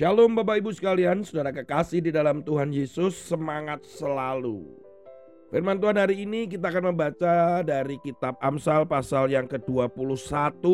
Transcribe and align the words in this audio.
Shalom 0.00 0.32
Bapak 0.32 0.64
Ibu 0.64 0.72
sekalian, 0.72 1.20
saudara 1.28 1.52
kekasih 1.52 2.00
di 2.00 2.08
dalam 2.08 2.40
Tuhan 2.40 2.72
Yesus, 2.72 3.12
semangat 3.20 3.84
selalu. 3.84 4.64
Firman 5.52 5.76
Tuhan 5.76 6.00
hari 6.00 6.24
ini 6.24 6.48
kita 6.48 6.72
akan 6.72 6.88
membaca 6.88 7.60
dari 7.60 8.00
kitab 8.00 8.40
Amsal 8.40 8.88
pasal 8.88 9.28
yang 9.28 9.44
ke-21 9.44 10.64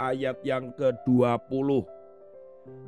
ayat 0.00 0.40
yang 0.48 0.72
ke-20. 0.80 1.68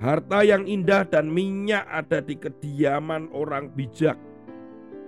Harta 0.00 0.40
yang 0.40 0.64
indah 0.64 1.04
dan 1.04 1.28
minyak 1.28 1.84
ada 1.84 2.24
di 2.24 2.40
kediaman 2.40 3.28
orang 3.36 3.68
bijak, 3.76 4.16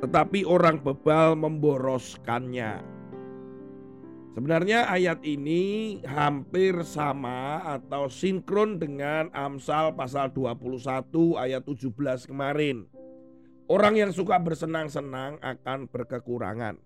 tetapi 0.05 0.45
orang 0.45 0.85
bebal 0.85 1.32
memboroskannya. 1.32 2.94
Sebenarnya 4.35 4.91
ayat 4.91 5.23
ini 5.23 6.03
hampir 6.03 6.83
sama 6.83 7.63
atau 7.63 8.11
sinkron 8.11 8.83
dengan 8.83 9.31
Amsal 9.31 9.95
pasal 9.95 10.35
21 10.35 11.39
ayat 11.39 11.63
17 11.63 12.27
kemarin. 12.27 12.91
Orang 13.71 13.95
yang 13.95 14.11
suka 14.11 14.43
bersenang-senang 14.43 15.39
akan 15.39 15.87
berkekurangan. 15.87 16.83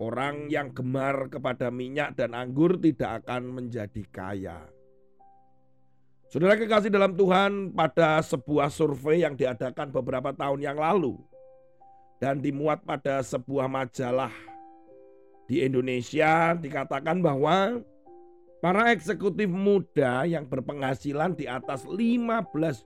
Orang 0.00 0.48
yang 0.48 0.72
gemar 0.72 1.28
kepada 1.28 1.68
minyak 1.68 2.16
dan 2.16 2.32
anggur 2.32 2.80
tidak 2.80 3.20
akan 3.20 3.52
menjadi 3.52 4.02
kaya. 4.08 4.64
Saudara 6.32 6.56
kekasih 6.56 6.88
dalam 6.88 7.12
Tuhan, 7.12 7.76
pada 7.76 8.24
sebuah 8.24 8.72
survei 8.72 9.20
yang 9.20 9.36
diadakan 9.36 9.92
beberapa 9.92 10.32
tahun 10.32 10.64
yang 10.64 10.80
lalu 10.80 11.20
dan 12.16 12.40
dimuat 12.40 12.80
pada 12.80 13.20
sebuah 13.20 13.68
majalah 13.68 14.32
di 15.50 15.62
Indonesia 15.62 16.54
dikatakan 16.54 17.18
bahwa 17.20 17.82
para 18.62 18.94
eksekutif 18.94 19.50
muda 19.50 20.22
yang 20.22 20.46
berpenghasilan 20.46 21.34
di 21.34 21.50
atas 21.50 21.82
15 21.86 22.38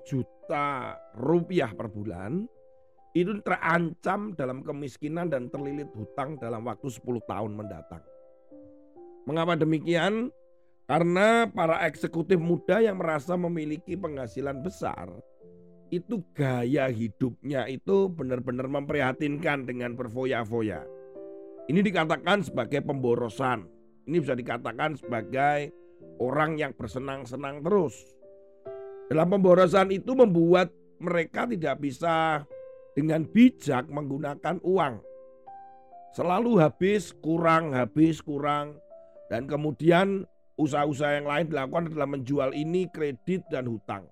juta 0.09 0.97
rupiah 1.17 1.71
per 1.77 1.93
bulan 1.93 2.49
itu 3.17 3.41
terancam 3.41 4.37
dalam 4.37 4.61
kemiskinan 4.61 5.33
dan 5.33 5.49
terlilit 5.49 5.89
hutang 5.97 6.37
dalam 6.37 6.69
waktu 6.69 6.89
10 6.89 7.01
tahun 7.25 7.53
mendatang. 7.57 8.05
Mengapa 9.25 9.57
demikian? 9.57 10.29
Karena 10.87 11.51
para 11.51 11.83
eksekutif 11.83 12.39
muda 12.39 12.79
yang 12.79 13.03
merasa 13.03 13.35
memiliki 13.35 13.99
penghasilan 13.99 14.63
besar 14.63 15.11
itu 15.91 16.23
gaya 16.35 16.91
hidupnya 16.91 17.67
itu 17.67 18.11
benar-benar 18.11 18.71
memprihatinkan 18.71 19.67
dengan 19.67 19.99
berfoya-foya. 19.99 20.87
Ini 21.67 21.83
dikatakan 21.83 22.47
sebagai 22.47 22.79
pemborosan. 22.83 23.67
Ini 24.07 24.23
bisa 24.23 24.39
dikatakan 24.39 24.95
sebagai 24.95 25.75
orang 26.23 26.55
yang 26.59 26.71
bersenang-senang 26.73 27.59
terus. 27.67 27.95
Dalam 29.11 29.35
pemborosan 29.35 29.91
itu 29.91 30.15
membuat 30.15 30.71
mereka 31.03 31.47
tidak 31.47 31.83
bisa 31.83 32.47
dengan 32.95 33.27
bijak 33.27 33.91
menggunakan 33.91 34.63
uang. 34.63 35.03
Selalu 36.15 36.63
habis, 36.63 37.13
kurang, 37.19 37.75
habis, 37.75 38.23
kurang. 38.23 38.79
Dan 39.27 39.51
kemudian 39.51 40.23
usaha-usaha 40.55 41.19
yang 41.19 41.29
lain 41.29 41.51
dilakukan 41.51 41.91
adalah 41.93 42.09
menjual 42.09 42.51
ini 42.55 42.89
kredit 42.95 43.43
dan 43.51 43.67
hutang 43.67 44.07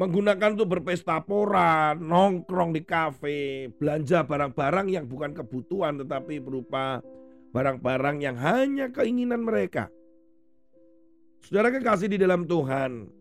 menggunakan 0.00 0.56
untuk 0.56 0.80
berpesta 0.80 1.20
pora, 1.20 1.92
nongkrong 1.92 2.72
di 2.72 2.80
kafe, 2.80 3.68
belanja 3.76 4.24
barang-barang 4.24 4.88
yang 4.88 5.04
bukan 5.04 5.36
kebutuhan 5.36 6.00
tetapi 6.00 6.40
berupa 6.40 7.04
barang-barang 7.52 8.16
yang 8.24 8.40
hanya 8.40 8.88
keinginan 8.88 9.44
mereka. 9.44 9.92
Saudara 11.44 11.68
kekasih 11.68 12.08
di 12.08 12.16
dalam 12.16 12.48
Tuhan, 12.48 13.12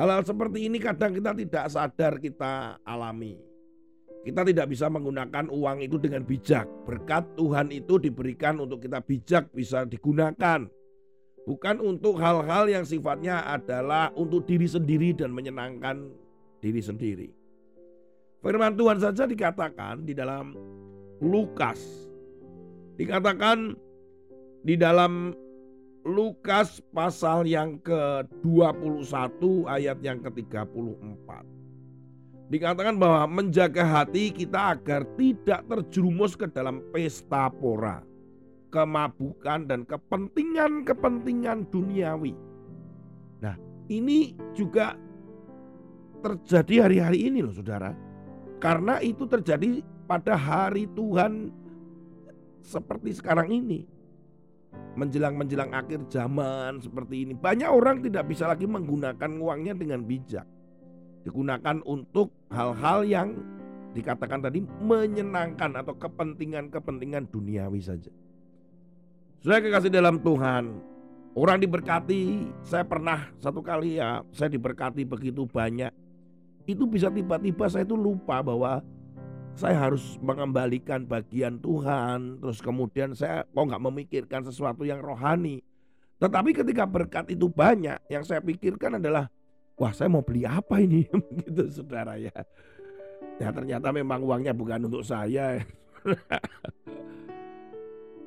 hal-hal 0.00 0.24
seperti 0.24 0.64
ini 0.64 0.80
kadang 0.80 1.12
kita 1.12 1.36
tidak 1.36 1.64
sadar 1.68 2.16
kita 2.16 2.80
alami. 2.88 3.36
Kita 4.24 4.48
tidak 4.48 4.72
bisa 4.72 4.88
menggunakan 4.88 5.52
uang 5.52 5.84
itu 5.84 6.00
dengan 6.00 6.24
bijak. 6.24 6.64
Berkat 6.88 7.36
Tuhan 7.36 7.68
itu 7.68 8.00
diberikan 8.00 8.56
untuk 8.64 8.80
kita 8.80 9.04
bijak 9.04 9.52
bisa 9.52 9.84
digunakan 9.84 10.68
bukan 11.48 11.80
untuk 11.80 12.20
hal-hal 12.20 12.68
yang 12.68 12.84
sifatnya 12.84 13.40
adalah 13.48 14.12
untuk 14.12 14.44
diri 14.44 14.68
sendiri 14.68 15.16
dan 15.16 15.32
menyenangkan 15.32 16.12
diri 16.60 16.84
sendiri. 16.84 17.28
Firman 18.44 18.76
Tuhan 18.76 19.00
saja 19.00 19.24
dikatakan 19.24 20.04
di 20.04 20.12
dalam 20.12 20.52
Lukas. 21.24 21.80
Dikatakan 23.00 23.72
di 24.60 24.76
dalam 24.76 25.32
Lukas 26.04 26.84
pasal 26.92 27.48
yang 27.48 27.80
ke-21 27.80 29.40
ayat 29.72 29.98
yang 30.04 30.20
ke-34. 30.20 31.28
Dikatakan 32.48 32.96
bahwa 32.96 33.24
menjaga 33.40 33.84
hati 33.84 34.32
kita 34.32 34.76
agar 34.76 35.04
tidak 35.16 35.64
terjerumus 35.68 36.36
ke 36.36 36.48
dalam 36.48 36.80
pesta 36.92 37.52
pora 37.52 38.00
kemabukan 38.68 39.64
dan 39.64 39.84
kepentingan-kepentingan 39.88 41.68
duniawi. 41.72 42.32
Nah, 43.40 43.56
ini 43.88 44.36
juga 44.52 44.96
terjadi 46.20 46.88
hari-hari 46.88 47.28
ini 47.30 47.40
loh 47.44 47.54
saudara. 47.54 47.94
Karena 48.58 48.98
itu 48.98 49.24
terjadi 49.24 49.80
pada 50.10 50.34
hari 50.34 50.90
Tuhan 50.92 51.52
seperti 52.62 53.14
sekarang 53.16 53.48
ini. 53.54 53.86
Menjelang-menjelang 54.98 55.72
akhir 55.72 56.10
zaman 56.10 56.82
seperti 56.82 57.24
ini. 57.24 57.32
Banyak 57.32 57.70
orang 57.70 58.02
tidak 58.02 58.26
bisa 58.28 58.50
lagi 58.50 58.66
menggunakan 58.66 59.30
uangnya 59.38 59.78
dengan 59.78 60.02
bijak. 60.02 60.44
Digunakan 61.22 61.80
untuk 61.86 62.34
hal-hal 62.50 63.06
yang 63.06 63.28
dikatakan 63.94 64.44
tadi 64.44 64.60
menyenangkan 64.82 65.78
atau 65.78 65.94
kepentingan-kepentingan 65.96 67.30
duniawi 67.30 67.80
saja. 67.80 68.10
Saya 69.38 69.62
kekasih 69.62 69.94
dalam 69.94 70.18
Tuhan, 70.18 70.82
orang 71.38 71.62
diberkati, 71.62 72.50
saya 72.66 72.82
pernah 72.82 73.30
satu 73.38 73.62
kali 73.62 74.02
ya, 74.02 74.26
saya 74.34 74.50
diberkati 74.50 75.06
begitu 75.06 75.46
banyak. 75.46 75.94
Itu 76.66 76.90
bisa 76.90 77.06
tiba-tiba 77.06 77.70
saya 77.70 77.86
itu 77.86 77.94
lupa 77.94 78.42
bahwa 78.42 78.82
saya 79.54 79.78
harus 79.78 80.18
mengembalikan 80.18 81.06
bagian 81.06 81.62
Tuhan. 81.62 82.42
Terus 82.42 82.58
kemudian 82.58 83.14
saya 83.14 83.46
kok 83.46 83.62
nggak 83.62 83.84
memikirkan 83.86 84.42
sesuatu 84.42 84.82
yang 84.82 84.98
rohani. 84.98 85.62
Tetapi 86.18 86.50
ketika 86.50 86.82
berkat 86.82 87.30
itu 87.30 87.46
banyak, 87.46 88.10
yang 88.10 88.26
saya 88.26 88.42
pikirkan 88.42 88.98
adalah, 88.98 89.30
wah 89.78 89.94
saya 89.94 90.10
mau 90.10 90.26
beli 90.26 90.50
apa 90.50 90.82
ini? 90.82 91.06
gitu 91.46 91.62
saudara 91.70 92.18
ya. 92.18 92.34
Ya 93.38 93.54
ternyata 93.54 93.94
memang 93.94 94.18
uangnya 94.18 94.50
bukan 94.50 94.90
untuk 94.90 95.06
saya. 95.06 95.62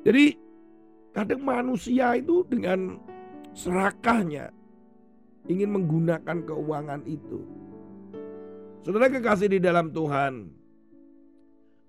Jadi 0.08 0.51
Kadang 1.12 1.44
manusia 1.44 2.16
itu 2.16 2.40
dengan 2.48 2.96
serakahnya 3.52 4.48
ingin 5.44 5.76
menggunakan 5.76 6.38
keuangan 6.48 7.04
itu. 7.04 7.44
Saudara 8.82 9.12
kekasih 9.12 9.52
di 9.52 9.60
dalam 9.60 9.92
Tuhan, 9.92 10.48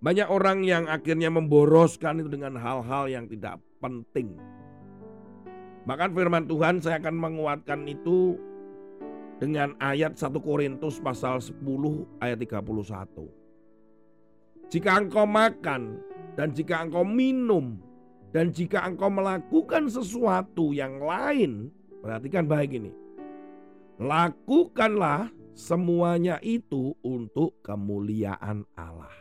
banyak 0.03 0.27
orang 0.27 0.67
yang 0.67 0.91
akhirnya 0.91 1.31
memboroskan 1.31 2.19
itu 2.19 2.29
dengan 2.29 2.59
hal-hal 2.59 3.07
yang 3.07 3.25
tidak 3.31 3.63
penting. 3.79 4.35
Bahkan 5.87 6.11
firman 6.11 6.45
Tuhan 6.47 6.83
saya 6.83 6.99
akan 6.99 7.15
menguatkan 7.15 7.87
itu 7.87 8.35
dengan 9.39 9.75
ayat 9.79 10.19
1 10.19 10.35
Korintus 10.43 10.99
pasal 10.99 11.39
10 11.39 11.63
ayat 12.19 12.37
31. 12.39 14.67
Jika 14.71 14.91
engkau 14.99 15.27
makan 15.27 15.99
dan 16.35 16.51
jika 16.51 16.83
engkau 16.83 17.07
minum 17.07 17.79
dan 18.33 18.49
jika 18.49 18.81
engkau 18.89 19.13
melakukan 19.13 19.85
sesuatu 19.85 20.73
yang 20.73 20.97
lain, 20.97 21.69
perhatikan 22.01 22.49
baik 22.49 22.73
ini. 22.81 22.89
Lakukanlah 24.01 25.29
semuanya 25.53 26.41
itu 26.41 26.97
untuk 27.05 27.61
kemuliaan 27.61 28.65
Allah. 28.73 29.13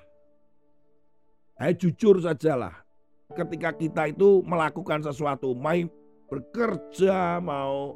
Eh 1.60 1.76
jujur 1.76 2.24
sajalah, 2.24 2.72
ketika 3.36 3.76
kita 3.76 4.08
itu 4.08 4.40
melakukan 4.48 5.04
sesuatu, 5.04 5.52
mau 5.52 5.76
bekerja, 6.32 7.36
mau 7.44 7.92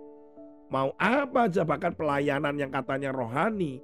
mau 0.69 0.92
apa 1.00 1.48
aja 1.48 1.64
bahkan 1.64 1.96
pelayanan 1.96 2.60
yang 2.60 2.69
katanya 2.69 3.08
rohani, 3.08 3.80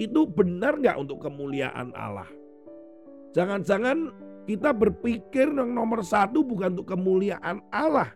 itu 0.00 0.24
benar 0.24 0.80
nggak 0.80 0.96
untuk 0.96 1.20
kemuliaan 1.20 1.92
Allah? 1.92 2.32
Jangan-jangan 3.36 4.08
kita 4.46 4.70
berpikir 4.70 5.50
yang 5.50 5.74
nomor 5.74 6.06
satu 6.06 6.46
bukan 6.46 6.78
untuk 6.78 6.94
kemuliaan 6.94 7.66
Allah. 7.74 8.14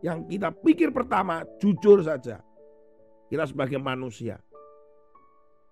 Yang 0.00 0.32
kita 0.32 0.48
pikir 0.56 0.88
pertama 0.88 1.44
jujur 1.60 2.00
saja. 2.00 2.40
Kita 3.28 3.44
sebagai 3.44 3.76
manusia. 3.76 4.40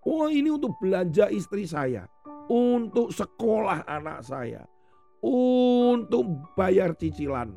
Oh 0.04 0.28
ini 0.28 0.52
untuk 0.52 0.76
belanja 0.76 1.32
istri 1.32 1.64
saya. 1.64 2.04
Untuk 2.52 3.10
sekolah 3.16 3.88
anak 3.88 4.20
saya. 4.28 4.68
Untuk 5.24 6.28
bayar 6.52 6.92
cicilan. 6.92 7.56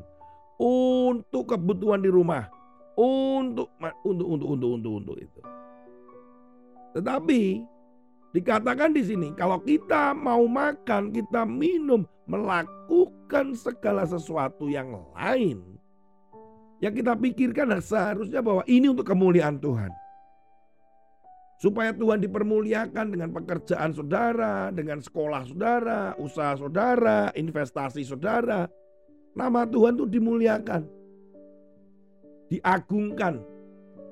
Untuk 0.56 1.52
kebutuhan 1.52 2.00
di 2.00 2.08
rumah. 2.08 2.48
Untuk 2.96 3.68
untuk 4.08 4.26
untuk 4.32 4.48
untuk 4.56 4.70
untuk 4.80 4.92
untuk 5.04 5.16
itu. 5.20 5.40
Tetapi 6.96 7.42
dikatakan 8.32 8.96
di 8.96 9.04
sini 9.04 9.28
kalau 9.36 9.60
kita 9.60 10.16
mau 10.16 10.44
makan, 10.48 11.12
kita 11.12 11.44
minum, 11.44 12.04
melakukan 12.26 13.52
segala 13.56 14.08
sesuatu 14.08 14.68
yang 14.68 14.92
lain 15.16 15.72
yang 16.82 16.98
kita 16.98 17.14
pikirkan 17.14 17.78
seharusnya 17.78 18.42
bahwa 18.42 18.66
ini 18.66 18.90
untuk 18.90 19.06
kemuliaan 19.06 19.62
Tuhan. 19.62 19.94
Supaya 21.62 21.94
Tuhan 21.94 22.18
dipermuliakan 22.18 23.06
dengan 23.14 23.30
pekerjaan 23.30 23.94
saudara, 23.94 24.74
dengan 24.74 24.98
sekolah 24.98 25.46
saudara, 25.46 26.18
usaha 26.18 26.58
saudara, 26.58 27.30
investasi 27.38 28.02
saudara. 28.02 28.66
Nama 29.38 29.62
Tuhan 29.70 29.94
itu 29.94 30.10
dimuliakan. 30.10 30.82
Diagungkan. 32.50 33.38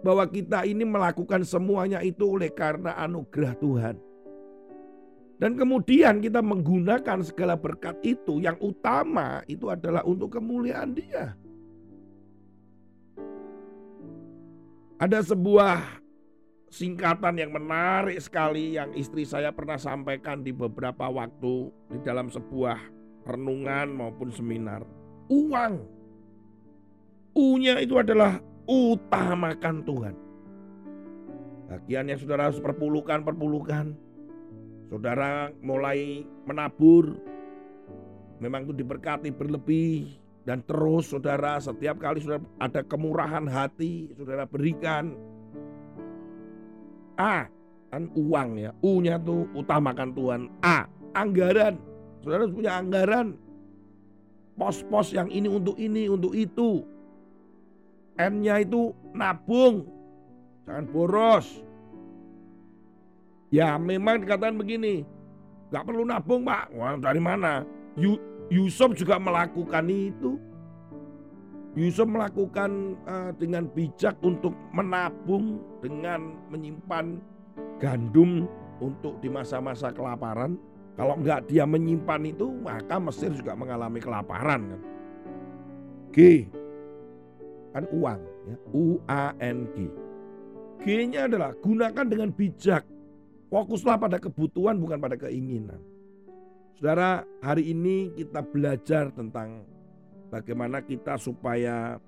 Bahwa 0.06 0.30
kita 0.30 0.62
ini 0.62 0.86
melakukan 0.86 1.42
semuanya 1.42 1.98
itu 2.06 2.38
oleh 2.38 2.54
karena 2.54 2.94
anugerah 3.02 3.58
Tuhan. 3.58 3.98
Dan 5.40 5.56
kemudian 5.56 6.20
kita 6.20 6.44
menggunakan 6.44 7.24
segala 7.24 7.56
berkat 7.56 7.96
itu 8.04 8.44
yang 8.44 8.60
utama 8.60 9.40
itu 9.48 9.72
adalah 9.72 10.04
untuk 10.04 10.36
kemuliaan 10.36 10.92
dia. 10.92 11.32
Ada 15.00 15.32
sebuah 15.32 15.80
singkatan 16.68 17.40
yang 17.40 17.56
menarik 17.56 18.20
sekali 18.20 18.76
yang 18.76 18.92
istri 18.92 19.24
saya 19.24 19.48
pernah 19.48 19.80
sampaikan 19.80 20.44
di 20.44 20.52
beberapa 20.52 21.08
waktu 21.08 21.72
di 21.88 21.98
dalam 22.04 22.28
sebuah 22.28 22.76
renungan 23.24 23.96
maupun 23.96 24.28
seminar. 24.28 24.84
Uang. 25.32 25.88
U-nya 27.32 27.80
itu 27.80 27.96
adalah 27.96 28.44
utamakan 28.68 29.76
Tuhan. 29.88 30.14
Bagian 31.72 32.12
yang 32.12 32.20
saudara 32.20 32.52
harus 32.52 32.60
perpulukan, 32.60 33.24
perpulukan. 33.24 34.09
Saudara 34.90 35.54
mulai 35.62 36.26
menabur. 36.44 37.14
Memang 38.42 38.66
itu 38.66 38.74
diberkati 38.74 39.30
berlebih. 39.30 40.18
Dan 40.42 40.66
terus 40.66 41.12
saudara 41.12 41.62
setiap 41.62 42.02
kali 42.02 42.18
saudara 42.18 42.42
ada 42.58 42.80
kemurahan 42.82 43.44
hati, 43.46 44.10
saudara 44.16 44.48
berikan 44.48 45.14
A 47.20 47.44
kan 47.92 48.08
uang 48.16 48.56
ya. 48.56 48.72
U-nya 48.80 49.20
tuh 49.20 49.46
utamakan 49.54 50.10
Tuhan. 50.16 50.40
A 50.64 50.88
anggaran. 51.14 51.76
Saudara 52.24 52.48
punya 52.48 52.80
anggaran. 52.80 53.36
Pos-pos 54.56 55.12
yang 55.12 55.28
ini 55.28 55.48
untuk 55.48 55.76
ini, 55.76 56.08
untuk 56.08 56.32
itu. 56.36 56.84
N-nya 58.16 58.60
itu 58.60 58.92
nabung. 59.16 59.88
Jangan 60.68 60.84
boros. 60.92 61.46
Ya 63.50 63.74
memang 63.76 64.22
dikatakan 64.22 64.54
begini. 64.54 65.02
Gak 65.74 65.86
perlu 65.86 66.06
nabung 66.06 66.46
pak. 66.46 66.70
Wah 66.74 66.94
dari 66.98 67.18
mana? 67.18 67.66
Yusuf 68.50 68.94
juga 68.94 69.18
melakukan 69.18 69.86
itu. 69.90 70.38
Yusuf 71.78 72.06
melakukan 72.10 72.98
uh, 73.06 73.30
dengan 73.38 73.70
bijak 73.70 74.18
untuk 74.26 74.54
menabung 74.74 75.62
dengan 75.78 76.34
menyimpan 76.50 77.22
gandum 77.78 78.50
untuk 78.82 79.22
di 79.22 79.30
masa-masa 79.30 79.94
kelaparan. 79.94 80.58
Kalau 80.98 81.14
enggak 81.14 81.46
dia 81.46 81.62
menyimpan 81.62 82.26
itu 82.26 82.50
maka 82.60 82.98
Mesir 82.98 83.30
juga 83.30 83.54
mengalami 83.54 84.02
kelaparan 84.02 84.74
kan. 84.74 84.80
G 86.10 86.46
kan 87.70 87.86
uang 87.94 88.20
ya. 88.50 88.56
U 88.74 88.98
A 89.06 89.30
N 89.38 89.70
G. 89.70 89.86
G-nya 90.82 91.30
adalah 91.30 91.54
gunakan 91.54 92.06
dengan 92.08 92.34
bijak. 92.34 92.82
Fokuslah 93.50 93.98
pada 93.98 94.22
kebutuhan 94.22 94.78
bukan 94.78 95.02
pada 95.02 95.18
keinginan. 95.18 95.82
Saudara, 96.78 97.26
hari 97.42 97.74
ini 97.74 98.14
kita 98.14 98.46
belajar 98.46 99.10
tentang 99.10 99.66
Bagaimana 100.30 100.78
kita 100.86 101.18
supaya 101.18 101.98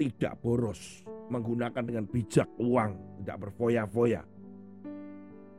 tidak 0.00 0.40
boros, 0.40 1.04
menggunakan 1.28 1.84
dengan 1.84 2.08
bijak 2.08 2.48
uang, 2.56 3.20
tidak 3.20 3.44
berfoya-foya. 3.44 4.24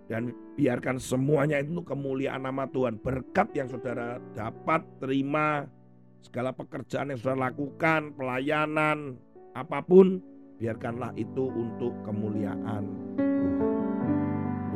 Dan 0.10 0.34
biarkan 0.58 0.98
semuanya 0.98 1.62
itu 1.62 1.86
kemuliaan 1.86 2.50
nama 2.50 2.66
Tuhan. 2.66 2.98
Berkat 2.98 3.54
yang 3.54 3.70
saudara 3.70 4.18
dapat 4.34 4.82
terima, 4.98 5.70
segala 6.26 6.50
pekerjaan 6.50 7.14
yang 7.14 7.22
saudara 7.22 7.54
lakukan, 7.54 8.18
pelayanan, 8.18 9.22
apa 9.54 9.86
pun, 9.86 10.18
biarkanlah 10.58 11.14
itu 11.14 11.46
untuk 11.46 11.94
kemuliaan. 12.02 12.90